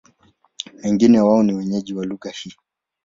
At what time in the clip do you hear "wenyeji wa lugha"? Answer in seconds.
1.53-2.29